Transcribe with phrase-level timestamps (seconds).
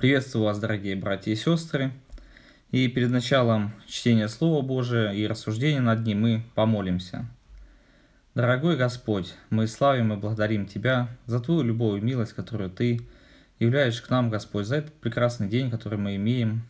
[0.00, 1.92] Приветствую вас, дорогие братья и сестры.
[2.70, 7.26] И перед началом чтения Слова Божия и рассуждения над ним мы помолимся.
[8.34, 13.02] Дорогой Господь, мы славим и благодарим Тебя за Твою любовь и милость, которую Ты
[13.58, 16.62] являешь к нам, Господь, за этот прекрасный день, который мы имеем,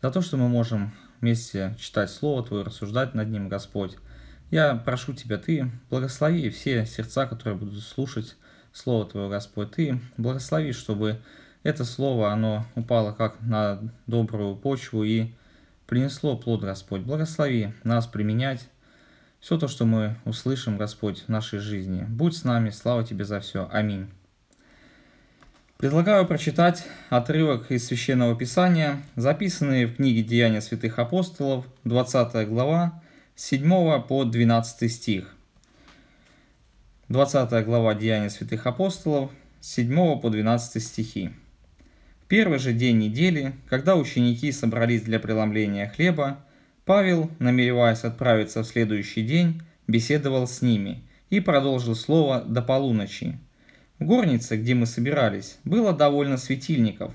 [0.00, 3.98] за то, что мы можем вместе читать Слово Твое, рассуждать над ним, Господь.
[4.50, 8.36] Я прошу Тебя, Ты благослови все сердца, которые будут слушать
[8.72, 9.72] Слово Твое, Господь.
[9.72, 11.18] Ты благослови, чтобы
[11.64, 15.32] это слово, оно упало как на добрую почву и
[15.86, 17.00] принесло плод, Господь.
[17.00, 18.68] Благослови нас применять
[19.40, 22.04] все то, что мы услышим, Господь, в нашей жизни.
[22.06, 23.68] Будь с нами, слава Тебе за все.
[23.72, 24.08] Аминь.
[25.78, 33.02] Предлагаю прочитать отрывок из Священного Писания, записанный в книге Деяния святых апостолов, 20 глава,
[33.36, 35.34] 7 по 12 стих.
[37.08, 41.32] 20 глава Деяния святых апостолов, 7 по 12 стихи
[42.34, 46.40] первый же день недели, когда ученики собрались для преломления хлеба,
[46.84, 53.38] Павел, намереваясь отправиться в следующий день, беседовал с ними и продолжил слово до полуночи.
[54.00, 57.14] В горнице, где мы собирались, было довольно светильников.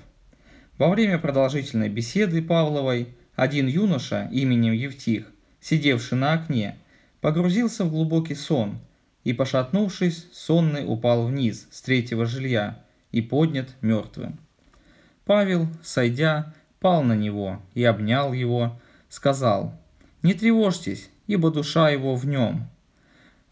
[0.78, 5.26] Во время продолжительной беседы Павловой один юноша именем Евтих,
[5.60, 6.78] сидевший на окне,
[7.20, 8.78] погрузился в глубокий сон
[9.24, 14.38] и, пошатнувшись, сонный упал вниз с третьего жилья и поднят мертвым.
[15.30, 19.78] Павел, сойдя, пал на него и обнял его, сказал,
[20.24, 22.68] «Не тревожьтесь, ибо душа его в нем».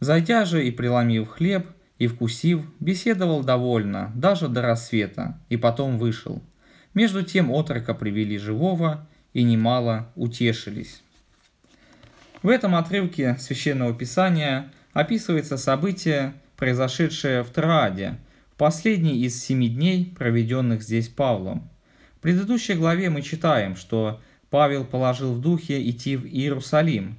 [0.01, 1.69] Зайдя же и преломив хлеб,
[2.01, 6.43] и вкусив, беседовал довольно, даже до рассвета, и потом вышел.
[6.95, 11.01] Между тем отрока привели живого, и немало утешились.
[12.43, 18.19] В этом отрывке Священного Писания описывается событие, произошедшее в Троаде–
[18.59, 21.70] последний из семи дней, проведенных здесь Павлом.
[22.17, 27.17] В предыдущей главе мы читаем, что Павел положил в духе идти в Иерусалим,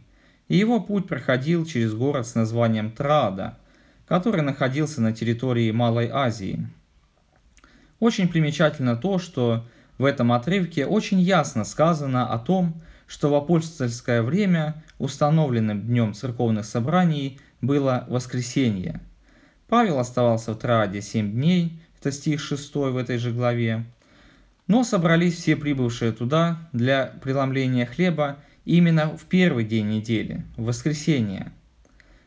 [0.49, 3.57] и его путь проходил через город с названием Трада,
[4.05, 6.67] который находился на территории Малой Азии.
[8.01, 9.65] Очень примечательно то, что
[9.97, 16.65] в этом отрывке очень ясно сказано о том, что в апостольское время установленным днем церковных
[16.65, 18.99] собраний было воскресенье–
[19.69, 23.85] Павел оставался в Троаде семь дней, это стих 6 в этой же главе.
[24.65, 31.51] Но собрались все прибывшие туда для преломления хлеба именно в первый день недели, в воскресенье.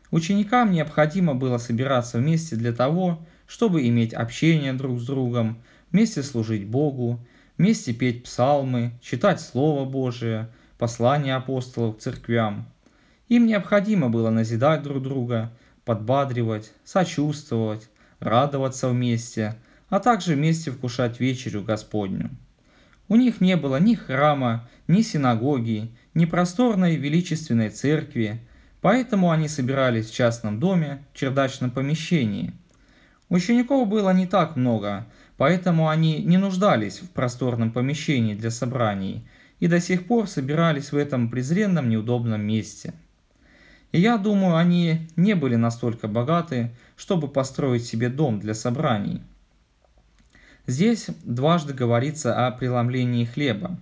[0.09, 5.61] Ученикам необходимо было собираться вместе для того, чтобы иметь общение друг с другом,
[5.91, 7.19] вместе служить Богу,
[7.57, 12.67] вместе петь псалмы, читать Слово Божие, послания апостолов к церквям.
[13.27, 15.51] Им необходимо было назидать друг друга–
[15.85, 17.89] подбадривать, сочувствовать,
[18.19, 19.55] радоваться вместе,
[19.89, 22.29] а также вместе вкушать вечерю Господню.
[23.09, 28.39] У них не было ни храма, ни синагоги, ни просторной величественной церкви,
[28.81, 32.53] поэтому они собирались в частном доме, в чердачном помещении.
[33.29, 35.05] Учеников было не так много,
[35.37, 39.27] поэтому они не нуждались в просторном помещении для собраний
[39.59, 42.93] и до сих пор собирались в этом презренном неудобном месте–
[43.99, 49.21] я думаю, они не были настолько богаты, чтобы построить себе дом для собраний.
[50.65, 53.79] Здесь дважды говорится о преломлении хлеба.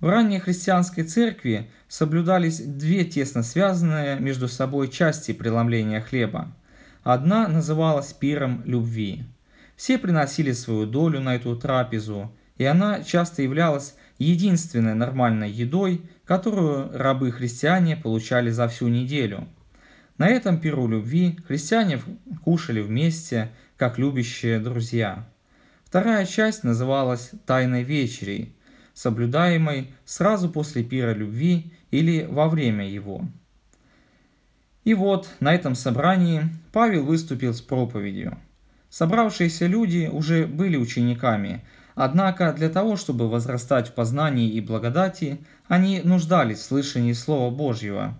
[0.00, 6.52] В ранней христианской церкви соблюдались две тесно связанные между собой части преломления хлеба.
[7.02, 9.24] Одна называлась пиром любви.
[9.76, 16.96] Все приносили свою долю на эту трапезу, и она часто являлась единственной нормальной едой, которую
[16.96, 19.48] рабы-христиане получали за всю неделю.
[20.18, 22.00] На этом пиру любви христиане
[22.44, 25.26] кушали вместе, как любящие друзья.
[25.84, 28.54] Вторая часть называлась «Тайной вечерей»,
[28.94, 33.26] соблюдаемой сразу после пира любви или во время его.
[34.84, 38.38] И вот на этом собрании Павел выступил с проповедью.
[38.88, 46.00] Собравшиеся люди уже были учениками, Однако для того, чтобы возрастать в познании и благодати, они
[46.02, 48.14] нуждались в слышании Слова Божьего.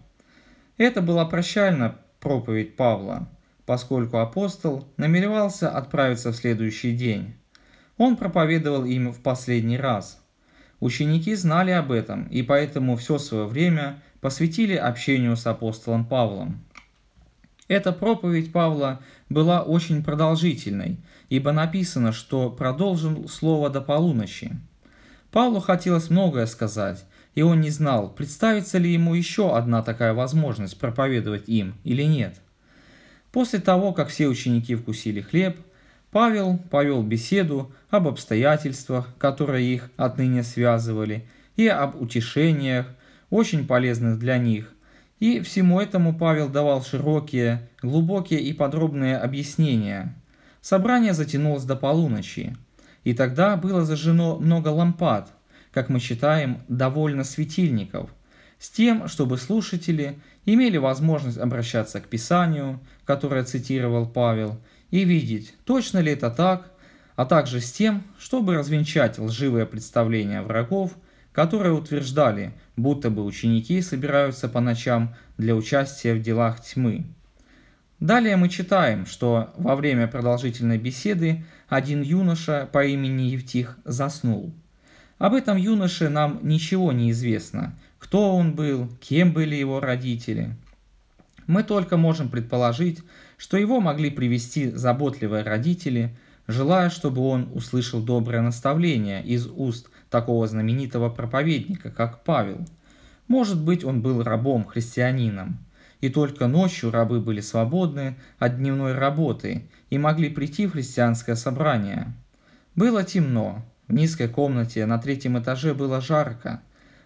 [0.76, 3.28] Это была прощальная проповедь Павла,
[3.66, 7.34] поскольку апостол намеревался отправиться в следующий день.
[7.96, 10.20] Он проповедовал им в последний раз.
[10.80, 16.64] Ученики знали об этом и поэтому все свое время посвятили общению с апостолом Павлом.
[17.72, 20.98] Эта проповедь Павла была очень продолжительной,
[21.30, 24.54] ибо написано, что продолжил слово до полуночи.
[25.30, 30.78] Павлу хотелось многое сказать, и он не знал, представится ли ему еще одна такая возможность
[30.78, 32.42] проповедовать им или нет.
[33.30, 35.56] После того, как все ученики вкусили хлеб,
[36.10, 41.26] Павел повел беседу об обстоятельствах, которые их отныне связывали,
[41.56, 42.86] и об утешениях,
[43.30, 44.74] очень полезных для них.
[45.22, 50.20] И всему этому Павел давал широкие, глубокие и подробные объяснения.
[50.60, 52.56] Собрание затянулось до полуночи,
[53.04, 55.32] и тогда было зажжено много лампад,
[55.70, 58.10] как мы считаем, довольно светильников,
[58.58, 64.60] с тем, чтобы слушатели имели возможность обращаться к Писанию, которое цитировал Павел,
[64.90, 66.72] и видеть, точно ли это так,
[67.14, 70.96] а также с тем, чтобы развенчать лживые представления врагов,
[71.32, 77.05] которые утверждали, будто бы ученики собираются по ночам для участия в делах тьмы.
[78.00, 84.52] Далее мы читаем, что во время продолжительной беседы один юноша по имени Евтих заснул.
[85.19, 90.56] Об этом юноше нам ничего не известно, кто он был, кем были его родители.
[91.46, 93.02] Мы только можем предположить,
[93.37, 96.17] что его могли привести заботливые родители,
[96.49, 102.64] желая, чтобы он услышал доброе наставление из уст такого знаменитого проповедника, как Павел.
[103.26, 105.58] Может быть, он был рабом-христианином,
[106.00, 112.12] и только ночью рабы были свободны от дневной работы и могли прийти в христианское собрание.
[112.76, 116.62] Было темно, в низкой комнате на третьем этаже было жарко.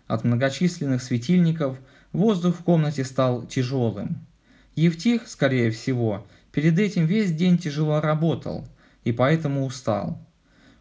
[0.07, 1.79] От многочисленных светильников
[2.13, 4.27] воздух в комнате стал тяжелым.
[4.75, 8.67] Евтих, скорее всего, перед этим весь день тяжело работал
[9.05, 10.19] и поэтому устал.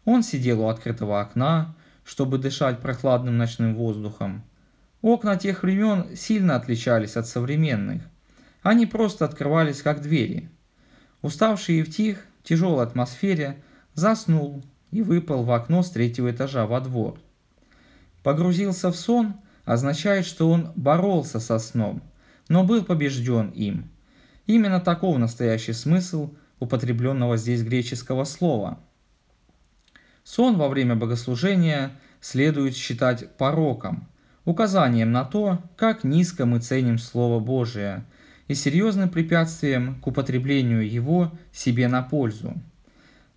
[0.04, 1.74] Он сидел у открытого окна,
[2.06, 4.44] чтобы дышать прохладным ночным воздухом.
[5.02, 8.02] Окна тех времен сильно отличались от современных.
[8.62, 10.48] Они просто открывались как двери.
[11.20, 13.62] Уставший Евтих в тяжелой атмосфере
[13.92, 17.18] заснул и выпал в окно с третьего этажа во двор.
[18.22, 19.34] Погрузился в сон
[19.66, 22.02] означает, что он боролся со сном–
[22.48, 23.90] но был побежден им.
[24.46, 28.78] Именно таков настоящий смысл употребленного здесь греческого слова.
[30.26, 34.08] Сон во время богослужения следует считать пороком,
[34.44, 38.04] указанием на то, как низко мы ценим Слово Божие
[38.48, 42.54] и серьезным препятствием к употреблению его себе на пользу.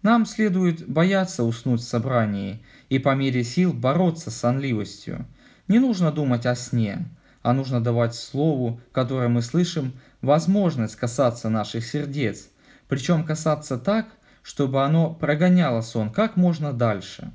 [0.02, 5.28] Нам следует бояться уснуть в собрании и по мере сил бороться с сонливостью.
[5.68, 7.06] Не нужно думать о сне–
[7.42, 12.50] а нужно давать слову, которое мы слышим, возможность касаться наших сердец,
[12.88, 14.08] причем касаться так,
[14.44, 17.32] чтобы оно прогоняло сон как можно дальше.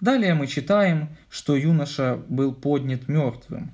[0.00, 3.72] Далее мы читаем, что юноша был поднят мертвым.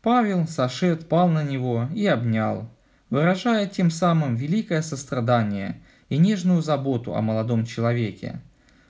[0.00, 2.70] Павел, сошед, пал на него и обнял,
[3.10, 8.40] выражая тем самым великое сострадание и нежную заботу о молодом человеке.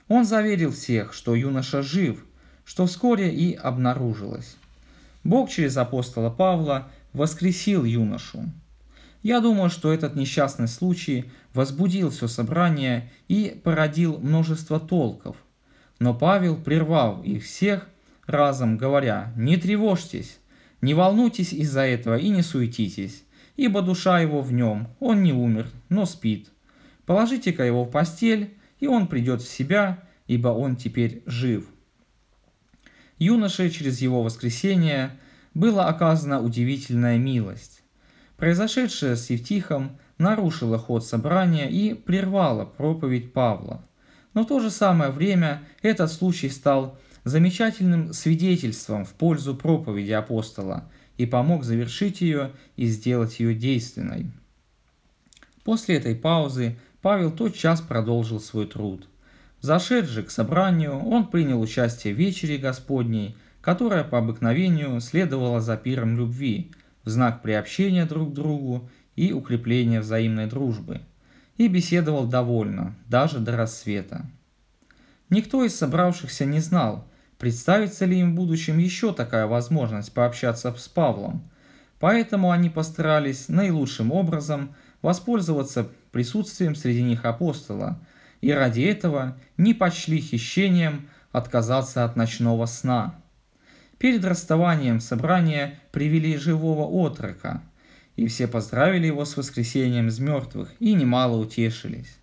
[0.07, 2.23] Он заверил всех, что юноша жив,
[2.63, 4.55] что вскоре и обнаружилось.
[5.23, 8.45] Бог через апостола Павла воскресил юношу.
[9.21, 15.35] Я думаю, что этот несчастный случай возбудил все собрание и породил множество толков.
[15.99, 17.89] Но Павел прервал их всех
[18.25, 20.39] разом, говоря, «Не тревожьтесь,
[20.81, 23.23] не волнуйтесь из-за этого и не суетитесь,
[23.57, 26.49] ибо душа его в нем, он не умер, но спит.
[27.05, 31.65] Положите-ка его в постель, и он придет в себя, ибо он теперь жив».
[33.17, 35.19] Юноше через его воскресение
[35.53, 37.78] была оказана удивительная милость.
[38.39, 43.85] Произошедшее с Евтихом нарушило ход собрания и прервало проповедь Павла.
[44.33, 50.89] Но в то же самое время этот случай стал замечательным свидетельством в пользу проповеди апостола
[51.17, 54.31] и помог завершить ее и сделать ее действенной.
[55.63, 59.07] После этой паузы Павел тотчас продолжил свой труд–
[59.61, 66.17] Зашедший к собранию, он принял участие в вечере Господней, которая по обыкновению следовала за пиром
[66.17, 66.71] любви,
[67.03, 71.01] в знак приобщения друг к другу и укрепления взаимной дружбы,
[71.57, 74.25] и беседовал довольно, даже до рассвета.
[75.29, 80.87] Никто из собравшихся не знал, представится ли им в будущем еще такая возможность пообщаться с
[80.87, 81.49] Павлом,
[81.99, 87.99] поэтому они постарались наилучшим образом воспользоваться присутствием среди них апостола–
[88.41, 93.15] и ради этого не почли хищением отказаться от ночного сна.
[93.99, 97.61] Перед расставанием собрания привели живого отрока,
[98.15, 102.17] и все поздравили его с воскресением из мертвых и немало утешились.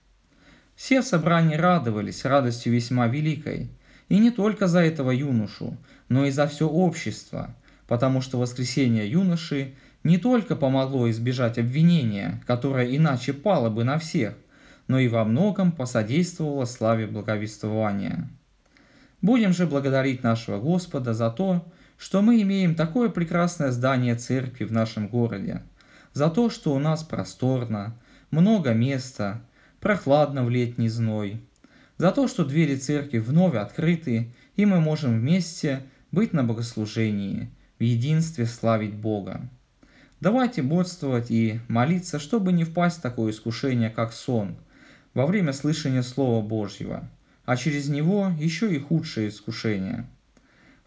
[0.74, 3.68] Все в собрании радовались радостью весьма великой,
[4.08, 5.76] и не только за этого юношу,
[6.08, 7.54] но и за все общество,
[7.86, 14.34] потому что воскресение юноши не только помогло избежать обвинения, которое иначе пало бы на всех,
[14.88, 18.30] но и во многом посодействовала славе благовествования.
[19.22, 21.66] Будем же благодарить нашего Господа за то,
[21.98, 25.62] что мы имеем такое прекрасное здание церкви в нашем городе,
[26.12, 27.98] за то, что у нас просторно,
[28.30, 29.40] много места,
[29.80, 31.40] прохладно в летний зной,
[31.96, 35.82] за то, что двери церкви вновь открыты, и мы можем вместе
[36.12, 39.48] быть на богослужении, в единстве славить Бога.
[40.20, 44.56] Давайте бодствовать и молиться, чтобы не впасть в такое искушение, как сон,
[45.14, 47.08] во время слышания Слова Божьего,
[47.46, 50.06] а через него еще и худшее искушение.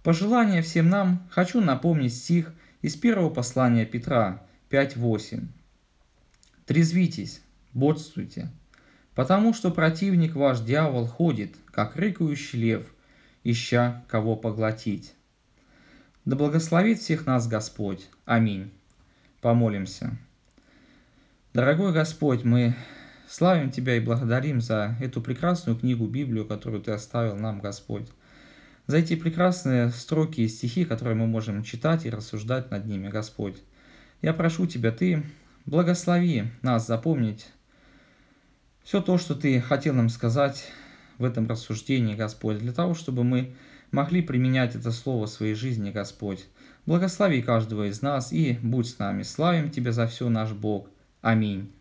[0.03, 5.47] Пожелание всем нам хочу напомнить стих из первого послания Петра 5.8.
[6.65, 7.41] «Трезвитесь,
[7.73, 8.51] бодствуйте,
[9.15, 12.85] потому что противник ваш дьявол ходит, как рыкающий лев,
[13.43, 15.15] ища кого поглотить».
[16.25, 18.07] Да благословит всех нас Господь.
[18.25, 18.71] Аминь.
[19.41, 20.15] Помолимся.
[21.53, 22.75] Дорогой Господь, мы
[23.29, 28.07] славим Тебя и благодарим за эту прекрасную книгу Библию, которую Ты оставил нам, Господь.
[28.87, 33.61] За эти прекрасные строки и стихи, которые мы можем читать и рассуждать над ними, Господь.
[34.23, 35.23] Я прошу Тебя, Ты
[35.67, 37.45] благослови нас запомнить
[38.83, 40.71] все то, что Ты хотел нам сказать
[41.19, 43.53] в этом рассуждении, Господь, для того, чтобы мы
[43.91, 46.47] могли применять это слово в своей жизни, Господь.
[46.87, 49.21] Благослови каждого из нас и будь с нами.
[49.21, 50.89] Славим Тебя за все, наш Бог.
[51.21, 51.71] Аминь.